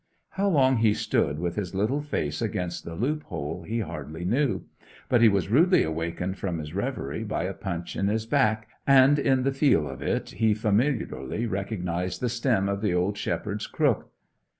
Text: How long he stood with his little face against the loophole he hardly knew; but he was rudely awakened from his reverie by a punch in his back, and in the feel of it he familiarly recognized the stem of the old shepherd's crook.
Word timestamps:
How 0.29 0.49
long 0.49 0.77
he 0.77 0.95
stood 0.95 1.37
with 1.37 1.55
his 1.57 1.75
little 1.75 2.01
face 2.01 2.41
against 2.41 2.83
the 2.85 2.95
loophole 2.95 3.61
he 3.61 3.81
hardly 3.81 4.25
knew; 4.25 4.63
but 5.09 5.21
he 5.21 5.29
was 5.29 5.49
rudely 5.51 5.83
awakened 5.83 6.39
from 6.39 6.57
his 6.57 6.73
reverie 6.73 7.23
by 7.23 7.43
a 7.43 7.53
punch 7.53 7.95
in 7.95 8.07
his 8.07 8.25
back, 8.25 8.67
and 8.87 9.19
in 9.19 9.43
the 9.43 9.53
feel 9.53 9.87
of 9.87 10.01
it 10.01 10.31
he 10.31 10.55
familiarly 10.55 11.45
recognized 11.45 12.19
the 12.19 12.29
stem 12.29 12.67
of 12.67 12.81
the 12.81 12.95
old 12.95 13.15
shepherd's 13.15 13.67
crook. 13.67 14.09